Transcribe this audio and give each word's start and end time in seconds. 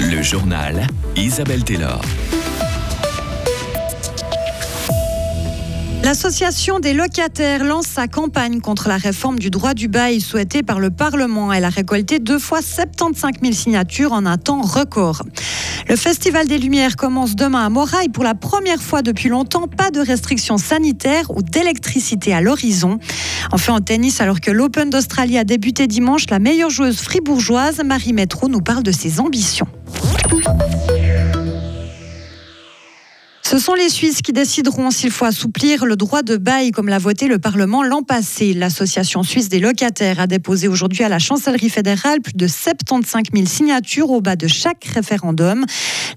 Le 0.00 0.22
journal 0.22 0.86
Isabelle 1.16 1.64
Taylor. 1.64 2.00
L'association 6.04 6.80
des 6.80 6.92
locataires 6.92 7.64
lance 7.64 7.86
sa 7.86 8.08
campagne 8.08 8.60
contre 8.60 8.88
la 8.88 8.98
réforme 8.98 9.38
du 9.38 9.48
droit 9.48 9.72
du 9.72 9.88
bail 9.88 10.20
souhaitée 10.20 10.62
par 10.62 10.78
le 10.78 10.90
Parlement. 10.90 11.50
Elle 11.50 11.64
a 11.64 11.70
récolté 11.70 12.18
deux 12.18 12.38
fois 12.38 12.60
75 12.60 13.40
000 13.40 13.54
signatures 13.54 14.12
en 14.12 14.26
un 14.26 14.36
temps 14.36 14.60
record. 14.60 15.22
Le 15.88 15.96
Festival 15.96 16.46
des 16.46 16.58
Lumières 16.58 16.96
commence 16.96 17.36
demain 17.36 17.64
à 17.64 17.70
Moraille. 17.70 18.10
Pour 18.10 18.22
la 18.22 18.34
première 18.34 18.82
fois 18.82 19.00
depuis 19.00 19.30
longtemps, 19.30 19.66
pas 19.66 19.90
de 19.90 20.00
restrictions 20.00 20.58
sanitaires 20.58 21.30
ou 21.34 21.40
d'électricité 21.40 22.34
à 22.34 22.42
l'horizon. 22.42 22.98
Enfin, 23.50 23.72
en 23.72 23.80
tennis, 23.80 24.20
alors 24.20 24.42
que 24.42 24.50
l'Open 24.50 24.90
d'Australie 24.90 25.38
a 25.38 25.44
débuté 25.44 25.86
dimanche, 25.86 26.28
la 26.28 26.38
meilleure 26.38 26.68
joueuse 26.68 26.98
fribourgeoise, 26.98 27.80
Marie 27.82 28.12
Métro, 28.12 28.48
nous 28.48 28.60
parle 28.60 28.82
de 28.82 28.92
ses 28.92 29.20
ambitions. 29.20 29.68
Ce 33.54 33.60
sont 33.60 33.74
les 33.74 33.88
Suisses 33.88 34.20
qui 34.20 34.32
décideront 34.32 34.90
s'il 34.90 35.12
faut 35.12 35.26
assouplir 35.26 35.84
le 35.84 35.94
droit 35.94 36.24
de 36.24 36.36
bail 36.36 36.72
comme 36.72 36.88
l'a 36.88 36.98
voté 36.98 37.28
le 37.28 37.38
Parlement 37.38 37.84
l'an 37.84 38.02
passé. 38.02 38.52
L'Association 38.52 39.22
suisse 39.22 39.48
des 39.48 39.60
locataires 39.60 40.18
a 40.18 40.26
déposé 40.26 40.66
aujourd'hui 40.66 41.04
à 41.04 41.08
la 41.08 41.20
chancellerie 41.20 41.70
fédérale 41.70 42.20
plus 42.20 42.32
de 42.32 42.48
75 42.48 43.22
000 43.32 43.46
signatures 43.46 44.10
au 44.10 44.20
bas 44.20 44.34
de 44.34 44.48
chaque 44.48 44.84
référendum. 44.86 45.66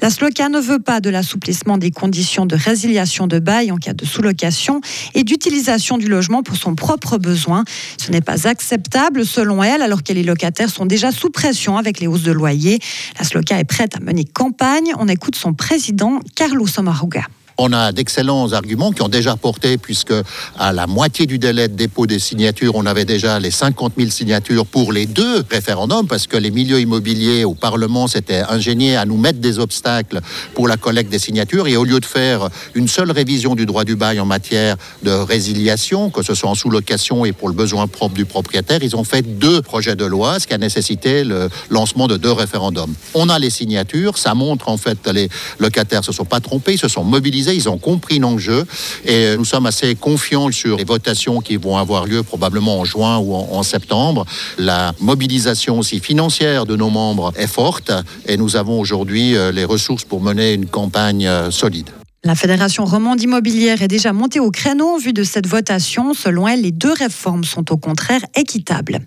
La 0.02 0.10
SLOCA 0.10 0.50
ne 0.50 0.60
veut 0.60 0.80
pas 0.80 1.00
de 1.00 1.12
l'assouplissement 1.12 1.77
des 1.77 1.91
conditions 1.91 2.48
de 2.48 2.55
résiliation 2.55 3.27
de 3.27 3.38
bail 3.38 3.72
en 3.72 3.77
cas 3.77 3.94
de 3.94 4.04
sous-location 4.04 4.82
et 5.13 5.24
d'utilisation 5.24 5.99
du 5.99 6.08
logement 6.08 6.41
pour 6.41 6.55
son 6.55 6.74
propre 6.74 7.20
besoin. 7.20 7.66
Ce 7.99 8.10
n'est 8.10 8.22
pas 8.22 8.48
acceptable 8.48 9.27
selon 9.27 9.62
elle 9.62 9.84
alors 9.84 10.02
que 10.02 10.12
les 10.12 10.24
locataires 10.24 10.72
sont 10.72 10.88
déjà 10.88 11.12
sous 11.12 11.30
pression 11.30 11.77
avec 11.77 11.99
les 11.99 12.08
hausses 12.08 12.24
de 12.24 12.32
loyer. 12.32 12.80
La 13.20 13.26
SLOCA 13.26 13.60
est 13.60 13.63
prête 13.63 13.96
à 13.96 13.99
mener 13.99 14.24
campagne. 14.24 14.91
On 14.98 15.08
écoute 15.08 15.35
son 15.35 15.54
président 15.54 16.20
Carlos 16.34 16.65
Somaruga. 16.65 17.27
On 17.60 17.74
a 17.74 17.91
d'excellents 17.91 18.54
arguments 18.54 18.91
qui 18.91 19.02
ont 19.02 19.10
déjà 19.10 19.36
porté, 19.36 19.80
puisque 19.80 20.13
à 20.60 20.74
la 20.74 20.86
moitié 20.86 21.26
du 21.26 21.40
délai 21.40 21.68
de 21.68 21.74
dépôt 21.74 22.05
des 22.05 22.20
signatures, 22.20 22.76
on 22.76 22.86
avait 22.86 23.04
déjà 23.04 23.40
les 23.40 23.49
50 23.49 23.94
000 23.98 24.12
signatures 24.12 24.68
pour 24.68 24.94
les 24.94 25.08
deux 25.08 25.44
référendums, 25.49 26.05
parce 26.05 26.27
que 26.27 26.38
les 26.38 26.52
milieux 26.52 26.80
immobiliers 26.80 27.46
au 27.46 27.55
Parlement 27.55 28.05
s'étaient 28.05 28.44
ingéniés 28.48 28.96
à 28.96 29.05
nous 29.05 29.18
mettre 29.18 29.40
des 29.40 29.58
obstacles 29.58 30.20
pour 30.54 30.68
la 30.68 30.77
collecte 30.77 31.10
des 31.10 31.18
signatures. 31.18 31.68
Et 31.68 31.77
au 31.77 31.84
lieu 31.84 31.99
de 31.99 32.05
faire 32.05 32.49
une 32.76 32.88
seule 32.88 33.10
révision 33.10 33.55
du 33.55 33.66
droit 33.66 33.86
du 33.86 33.96
bail 33.96 34.20
en 34.20 34.26
matière 34.27 34.76
de 35.02 35.10
résiliation, 35.10 36.12
que 36.12 36.21
ce 36.21 36.36
soit 36.36 36.52
en 36.52 36.55
sous-location 36.55 37.26
et 37.26 37.32
pour 37.32 37.48
le 37.48 37.55
besoin 37.55 37.88
propre 37.88 38.14
du 38.14 38.26
propriétaire, 38.26 38.84
ils 38.84 38.96
ont 38.96 39.04
fait 39.04 39.24
deux 39.40 39.64
projets 39.64 39.96
de 39.96 40.05
loi, 40.05 40.40
ce 40.40 40.46
qui 40.46 40.54
a 40.54 40.60
nécessité 40.60 41.24
le 41.24 41.49
lancement 41.71 42.08
de 42.08 42.18
deux 42.18 42.32
référendums. 42.32 42.94
On 43.16 43.30
a 43.30 43.40
les 43.40 43.49
signatures, 43.49 44.20
ça 44.20 44.36
montre 44.36 44.70
en 44.70 44.77
fait 44.77 44.99
les 45.12 45.27
locataires 45.58 46.04
se 46.04 46.12
sont 46.12 46.26
pas 46.26 46.40
trompés, 46.40 46.74
ils 46.74 46.80
se 46.80 46.88
sont 46.88 47.04
mobilisés 47.04 47.46
ils 47.53 47.70
ont 47.70 47.77
compris 47.77 48.20
l'enjeu 48.20 48.65
et 49.05 49.35
nous 49.37 49.45
sommes 49.45 49.65
assez 49.65 49.95
confiants 49.95 50.51
sur 50.51 50.77
les 50.77 50.84
votations 50.84 51.41
qui 51.41 51.57
vont 51.57 51.77
avoir 51.77 52.05
lieu 52.05 52.23
probablement 52.23 52.79
en 52.79 52.85
juin 52.85 53.17
ou 53.17 53.34
en, 53.35 53.63
septembre. 53.63 54.26
La 54.57 54.93
mobilisation 54.99 55.79
aussi 55.79 55.99
financière 55.99 56.65
de 56.65 56.75
nos 56.75 56.90
membres 56.90 57.34
est 57.35 57.48
forte 57.48 57.91
et 58.25 58.37
nous 58.37 58.55
avons 58.55 58.79
aujourd'hui 58.79 59.35
euh, 59.35 59.51
les 59.51 59.65
ressources 59.65 60.05
pour 60.05 60.21
mener 60.21 60.53
une 60.53 60.68
campagne 60.68 61.27
euh, 61.27 61.51
solide. 61.51 61.90
La 62.23 62.35
Fédération 62.35 62.84
romande 62.84 63.21
immobilière 63.21 63.82
est 63.82 63.87
déjà 63.87 64.12
montée 64.12 64.40
au 64.40 64.51
créneau 64.51 64.96
en 64.96 64.97
vue 64.97 65.13
de 65.13 65.23
cette 65.23 65.47
votation. 65.47 66.13
Selon 66.13 66.47
elle, 66.47 66.63
les 66.63 66.72
deux 66.72 66.91
réformes 66.91 67.44
sont 67.44 67.72
au 67.72 67.78
contraire 67.78 68.22
équitables. 68.35 69.00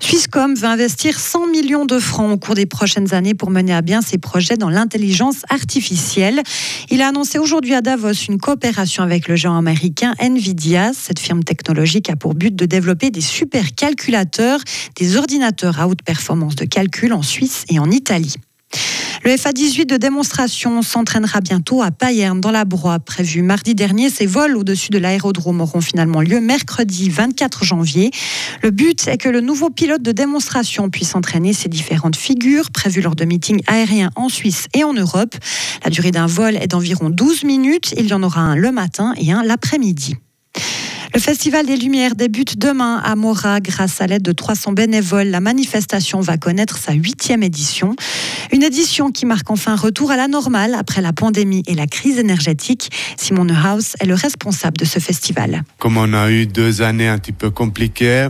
Swisscom 0.00 0.54
veut 0.54 0.66
investir 0.66 1.20
100 1.20 1.48
millions 1.48 1.84
de 1.84 1.98
francs 1.98 2.32
au 2.32 2.38
cours 2.38 2.54
des 2.54 2.66
prochaines 2.66 3.14
années 3.14 3.34
pour 3.34 3.50
mener 3.50 3.74
à 3.74 3.82
bien 3.82 4.00
ses 4.00 4.18
projets 4.18 4.56
dans 4.56 4.70
l'intelligence 4.70 5.42
artificielle. 5.50 6.42
Il 6.90 7.02
a 7.02 7.08
annoncé 7.08 7.38
aujourd'hui 7.38 7.74
à 7.74 7.82
Davos 7.82 8.14
une 8.28 8.38
coopération 8.38 9.02
avec 9.04 9.28
le 9.28 9.36
géant 9.36 9.56
américain 9.56 10.14
Nvidia. 10.18 10.92
Cette 10.94 11.20
firme 11.20 11.44
technologique 11.44 12.10
a 12.10 12.16
pour 12.16 12.34
but 12.34 12.56
de 12.56 12.64
développer 12.64 13.10
des 13.10 13.20
supercalculateurs, 13.20 14.60
des 14.96 15.16
ordinateurs 15.16 15.78
à 15.78 15.86
haute 15.86 16.02
performance 16.02 16.56
de 16.56 16.64
calcul 16.64 17.12
en 17.12 17.22
Suisse 17.22 17.64
et 17.68 17.78
en 17.78 17.90
Italie. 17.90 18.34
Le 19.22 19.36
FA-18 19.36 19.84
de 19.84 19.98
démonstration 19.98 20.80
s'entraînera 20.80 21.42
bientôt 21.42 21.82
à 21.82 21.90
Payerne, 21.90 22.40
dans 22.40 22.50
la 22.50 22.64
Broye. 22.64 22.98
Prévu 23.00 23.42
mardi 23.42 23.74
dernier, 23.74 24.08
ces 24.08 24.24
vols 24.24 24.56
au-dessus 24.56 24.88
de 24.88 24.96
l'aérodrome 24.96 25.60
auront 25.60 25.82
finalement 25.82 26.22
lieu 26.22 26.40
mercredi 26.40 27.10
24 27.10 27.62
janvier. 27.62 28.12
Le 28.62 28.70
but 28.70 29.08
est 29.08 29.18
que 29.18 29.28
le 29.28 29.42
nouveau 29.42 29.68
pilote 29.68 30.00
de 30.00 30.12
démonstration 30.12 30.88
puisse 30.88 31.14
entraîner 31.14 31.52
ses 31.52 31.68
différentes 31.68 32.16
figures 32.16 32.70
prévues 32.70 33.02
lors 33.02 33.14
de 33.14 33.26
meetings 33.26 33.62
aériens 33.66 34.10
en 34.16 34.30
Suisse 34.30 34.68
et 34.72 34.84
en 34.84 34.94
Europe. 34.94 35.34
La 35.84 35.90
durée 35.90 36.12
d'un 36.12 36.26
vol 36.26 36.56
est 36.56 36.68
d'environ 36.68 37.10
12 37.10 37.44
minutes. 37.44 37.92
Il 37.98 38.06
y 38.06 38.14
en 38.14 38.22
aura 38.22 38.40
un 38.40 38.56
le 38.56 38.72
matin 38.72 39.12
et 39.18 39.32
un 39.32 39.42
l'après-midi. 39.42 40.16
Le 41.12 41.18
Festival 41.18 41.66
des 41.66 41.76
Lumières 41.76 42.14
débute 42.14 42.56
demain 42.56 43.00
à 43.02 43.16
Mora 43.16 43.60
grâce 43.60 44.00
à 44.00 44.06
l'aide 44.06 44.22
de 44.22 44.30
300 44.30 44.72
bénévoles. 44.72 45.26
La 45.26 45.40
manifestation 45.40 46.20
va 46.20 46.36
connaître 46.36 46.78
sa 46.78 46.92
huitième 46.92 47.42
édition. 47.42 47.96
Une 48.52 48.62
édition 48.62 49.10
qui 49.10 49.26
marque 49.26 49.50
enfin 49.50 49.72
un 49.72 49.76
retour 49.76 50.12
à 50.12 50.16
la 50.16 50.28
normale 50.28 50.74
après 50.74 51.02
la 51.02 51.12
pandémie 51.12 51.64
et 51.66 51.74
la 51.74 51.88
crise 51.88 52.18
énergétique. 52.18 52.90
Simon 53.16 53.44
Neuhaus 53.44 53.96
est 53.98 54.06
le 54.06 54.14
responsable 54.14 54.76
de 54.76 54.84
ce 54.84 55.00
festival. 55.00 55.64
Comme 55.78 55.96
on 55.96 56.12
a 56.14 56.30
eu 56.30 56.46
deux 56.46 56.80
années 56.80 57.08
un 57.08 57.18
petit 57.18 57.32
peu 57.32 57.50
compliquées, 57.50 58.28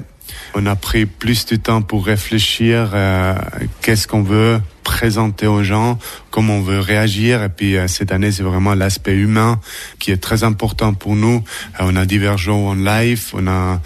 on 0.55 0.67
a 0.67 0.77
pris 0.77 1.07
plus 1.07 1.47
de 1.47 1.57
temps 1.57 1.83
pour 1.83 2.07
réfléchir 2.07 2.91
euh, 2.95 3.35
qu'est-ce 3.83 4.07
qu'on 4.07 4.23
veut 4.23 4.61
présenter 4.83 5.47
aux 5.47 5.63
gens, 5.63 5.99
comment 6.31 6.57
on 6.57 6.63
veut 6.63 6.81
réagir. 6.81 7.43
Et 7.43 7.49
puis 7.49 7.77
euh, 7.77 7.87
cette 7.87 8.13
année, 8.13 8.33
c'est 8.33 8.43
vraiment 8.43 8.75
l'aspect 8.75 9.15
humain 9.15 9.61
qui 9.99 10.11
est 10.11 10.17
très 10.17 10.43
important 10.43 10.95
pour 10.95 11.17
nous. 11.17 11.45
Euh, 11.81 11.85
on 11.85 11.97
a 11.97 12.07
Divergent 12.07 12.69
en 12.69 12.75
live, 12.75 13.31
on 13.35 13.47
a 13.47 13.81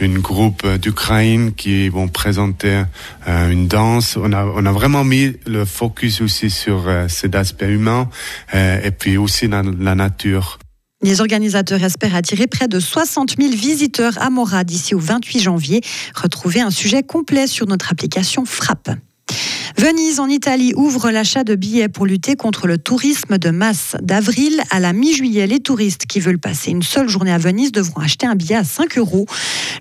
une 0.00 0.18
groupe 0.18 0.66
d'Ukraine 0.76 1.52
qui 1.54 1.88
vont 1.88 2.08
présenter 2.08 2.82
une 3.26 3.68
danse. 3.68 4.16
On 4.16 4.32
a, 4.32 4.44
on 4.44 4.64
a 4.66 4.72
vraiment 4.72 5.04
mis 5.04 5.36
le 5.46 5.64
focus 5.64 6.20
aussi 6.20 6.50
sur 6.50 6.88
cet 7.08 7.34
aspect 7.34 7.68
humain 7.68 8.08
et 8.54 8.90
puis 8.90 9.18
aussi 9.18 9.46
la 9.48 9.94
nature. 9.94 10.58
Les 11.02 11.20
organisateurs 11.22 11.82
espèrent 11.82 12.14
attirer 12.14 12.46
près 12.46 12.68
de 12.68 12.78
60 12.78 13.36
000 13.40 13.52
visiteurs 13.52 14.20
à 14.20 14.28
Mora 14.28 14.64
d'ici 14.64 14.94
au 14.94 14.98
28 14.98 15.40
janvier. 15.40 15.80
Retrouvez 16.14 16.60
un 16.60 16.70
sujet 16.70 17.02
complet 17.02 17.46
sur 17.46 17.66
notre 17.66 17.90
application 17.90 18.44
Frappe. 18.44 18.90
Venise 19.80 20.20
en 20.20 20.28
Italie 20.28 20.74
ouvre 20.76 21.10
l'achat 21.10 21.42
de 21.42 21.54
billets 21.54 21.88
pour 21.88 22.04
lutter 22.04 22.36
contre 22.36 22.66
le 22.66 22.76
tourisme 22.76 23.38
de 23.38 23.48
masse. 23.48 23.96
D'avril 24.02 24.60
à 24.70 24.78
la 24.78 24.92
mi-juillet, 24.92 25.46
les 25.46 25.60
touristes 25.60 26.04
qui 26.04 26.20
veulent 26.20 26.38
passer 26.38 26.70
une 26.70 26.82
seule 26.82 27.08
journée 27.08 27.32
à 27.32 27.38
Venise 27.38 27.72
devront 27.72 28.02
acheter 28.02 28.26
un 28.26 28.34
billet 28.34 28.56
à 28.56 28.64
5 28.64 28.98
euros. 28.98 29.24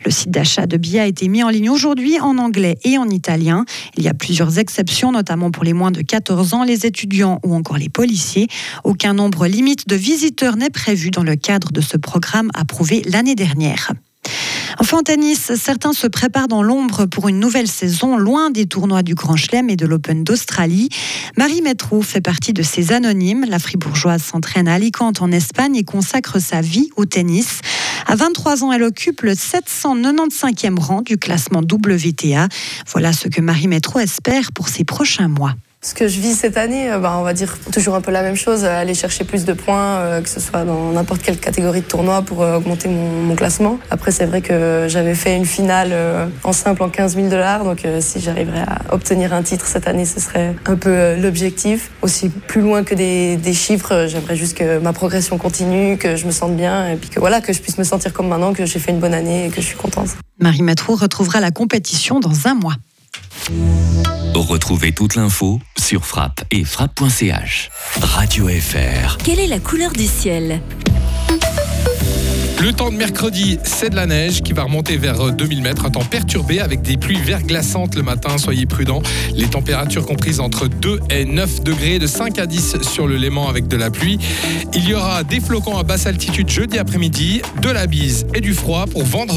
Le 0.06 0.12
site 0.12 0.32
d'achat 0.32 0.68
de 0.68 0.78
billets 0.78 1.02
a 1.02 1.06
été 1.06 1.28
mis 1.28 1.44
en 1.44 1.50
ligne 1.50 1.70
aujourd'hui 1.70 2.18
en 2.20 2.38
anglais 2.38 2.78
et 2.86 2.98
en 2.98 3.10
italien. 3.10 3.66
Il 3.98 4.04
y 4.04 4.08
a 4.08 4.14
plusieurs 4.14 4.58
exceptions, 4.58 5.12
notamment 5.12 5.52
pour 5.52 5.66
les 5.66 5.74
moins 5.74 5.92
de 5.92 6.02
14 6.02 6.54
ans, 6.54 6.64
les 6.64 6.86
étudiants 6.86 7.40
ou 7.44 7.54
encore 7.54 7.78
les 7.78 7.90
policiers. 7.90 8.48
Aucun 8.86 9.14
nombre 9.14 9.48
limite 9.48 9.90
de 9.90 9.96
visiteurs 9.96 10.56
n'est 10.56 10.70
prévu 10.70 11.12
dans 11.12 11.24
le 11.24 11.36
cadre 11.36 11.74
de 11.74 11.82
ce 11.82 11.98
programme 11.98 12.52
approuvé 12.54 13.02
l'année 13.06 13.36
dernière. 13.36 13.92
Enfin, 14.82 15.00
en 15.00 15.04
tennis, 15.04 15.52
certains 15.56 15.92
se 15.92 16.08
préparent 16.08 16.48
dans 16.48 16.64
l'ombre 16.64 17.06
pour 17.06 17.28
une 17.28 17.38
nouvelle 17.38 17.68
saison, 17.68 18.18
loin 18.18 18.50
des 18.50 18.66
tournois 18.66 19.04
du 19.04 19.14
Grand 19.14 19.36
Chelem 19.36 19.70
et 19.70 19.76
de 19.76 19.86
l'Open 19.86 20.24
d'Australie. 20.24 20.88
Marie 21.38 21.62
Métro 21.62 22.02
fait 22.02 22.22
partie 22.22 22.54
de 22.54 22.64
ces 22.64 22.94
anonymes. 22.94 23.46
La 23.50 23.60
fribourgeoise 23.60 24.24
s'entraîne 24.24 24.70
à 24.70 24.76
Alicante 24.76 25.22
en 25.22 25.34
Espagne 25.34 25.76
et 25.76 25.84
consacre 25.84 26.40
sa 26.40 26.62
vie 26.62 26.90
au 26.96 27.04
tennis. 27.04 27.60
À 28.08 28.16
23 28.16 28.64
ans, 28.64 28.72
elle 28.72 28.84
occupe 28.84 29.22
le 29.22 29.34
795e 29.34 30.80
rang 30.80 31.02
du 31.02 31.18
classement 31.18 31.60
WTA. 31.60 32.48
Voilà 32.88 33.12
ce 33.12 33.28
que 33.28 33.42
Marie 33.42 33.68
Métro 33.68 34.00
espère 34.00 34.54
pour 34.54 34.70
ses 34.70 34.86
prochains 34.86 35.28
mois. 35.28 35.56
Ce 35.82 35.94
que 35.94 36.10
je 36.10 36.20
vis 36.20 36.34
cette 36.34 36.58
année, 36.58 36.92
euh, 36.92 37.00
bah, 37.00 37.16
on 37.18 37.24
va 37.24 37.32
dire 37.32 37.58
toujours 37.72 37.96
un 37.96 38.02
peu 38.02 38.12
la 38.12 38.22
même 38.22 38.36
chose, 38.36 38.66
euh, 38.66 38.82
aller 38.82 38.94
chercher 38.94 39.24
plus 39.24 39.46
de 39.46 39.54
points, 39.54 40.00
euh, 40.00 40.22
que 40.22 40.28
ce 40.28 40.42
soit 40.42 40.66
dans 40.66 40.92
n'importe 40.92 41.22
quelle 41.22 41.40
catégorie 41.40 41.80
de 41.80 41.86
tournoi 41.86 42.22
pour 42.22 42.40
augmenter 42.40 42.90
mon, 42.90 43.34
classement. 43.34 43.80
Après, 43.90 44.12
c'est 44.12 44.26
vrai 44.26 44.42
que 44.42 44.88
j'avais 44.90 45.16
fait 45.16 45.38
une 45.38 45.46
finale 45.46 45.94
en 46.44 46.52
simple 46.52 46.84
en 46.84 46.90
15 46.90 47.16
000 47.16 47.28
dollars, 47.30 47.64
donc 47.64 47.88
si 48.02 48.20
j'arriverais 48.20 48.64
à 48.68 48.94
obtenir 48.94 49.34
un 49.34 49.44
titre 49.44 49.68
cette 49.68 49.88
année, 49.88 50.04
ce 50.04 50.20
serait 50.20 50.56
un 50.66 50.76
peu 50.76 51.16
l'objectif. 51.16 51.92
Aussi 52.02 52.28
plus 52.30 52.62
loin 52.62 52.84
que 52.84 52.96
des, 52.96 53.38
des 53.38 53.54
chiffres, 53.54 54.08
j'aimerais 54.10 54.36
juste 54.36 54.58
que 54.58 54.80
ma 54.80 54.92
progression 54.92 55.38
continue, 55.38 55.98
que 55.98 56.16
je 56.16 56.26
me 56.26 56.32
sente 56.32 56.58
bien, 56.58 56.90
et 56.90 56.96
puis 56.96 57.10
que 57.10 57.20
voilà, 57.20 57.40
que 57.40 57.54
je 57.54 57.62
puisse 57.62 57.78
me 57.78 57.84
sentir 57.84 58.12
comme 58.12 58.28
maintenant, 58.28 58.52
que 58.52 58.66
j'ai 58.66 58.80
fait 58.80 58.92
une 58.92 59.00
bonne 59.00 59.14
année 59.14 59.46
et 59.46 59.50
que 59.50 59.62
je 59.62 59.68
suis 59.68 59.78
contente. 59.78 60.10
Marie 60.40 60.64
Matrou 60.64 60.96
retrouvera 60.96 61.40
la 61.40 61.52
compétition 61.52 62.20
dans 62.20 62.48
un 62.48 62.56
mois. 62.56 62.76
Retrouvez 64.36 64.92
toute 64.92 65.16
l'info 65.16 65.60
sur 65.78 66.06
frappe 66.06 66.44
et 66.52 66.64
frappe.ch. 66.64 67.70
Radio 68.02 68.48
FR. 68.48 69.18
Quelle 69.24 69.40
est 69.40 69.48
la 69.48 69.60
couleur 69.60 69.92
du 69.92 70.06
ciel? 70.06 70.62
Le 72.62 72.74
temps 72.74 72.92
de 72.92 72.98
mercredi, 72.98 73.58
c'est 73.64 73.90
de 73.90 73.96
la 73.96 74.06
neige 74.06 74.42
qui 74.42 74.52
va 74.52 74.64
remonter 74.64 74.98
vers 74.98 75.32
2000 75.32 75.62
mètres. 75.62 75.86
Un 75.86 75.92
temps 75.92 76.04
perturbé 76.04 76.60
avec 76.60 76.82
des 76.82 76.98
pluies 76.98 77.22
verglaçantes 77.22 77.96
le 77.96 78.04
matin. 78.04 78.38
Soyez 78.38 78.66
prudents. 78.66 79.02
Les 79.34 79.48
températures 79.48 80.06
comprises 80.06 80.42
entre 80.42 80.68
2 80.68 81.00
et 81.10 81.24
9 81.24 81.64
degrés, 81.64 82.00
de 82.00 82.08
5 82.08 82.38
à 82.38 82.46
10 82.46 82.82
sur 82.82 83.08
le 83.08 83.16
Léman 83.16 83.48
avec 83.48 83.70
de 83.70 83.78
la 83.78 83.90
pluie. 83.90 84.20
Il 84.74 84.86
y 84.90 84.94
aura 84.94 85.24
des 85.24 85.40
flocons 85.40 85.78
à 85.78 85.84
basse 85.84 86.06
altitude 86.06 86.50
jeudi 86.50 86.78
après-midi, 86.78 87.42
de 87.62 87.70
la 87.70 87.88
bise 87.88 88.28
et 88.34 88.42
du 88.42 88.54
froid 88.54 88.88
pour 88.88 89.06
vendre 89.06 89.28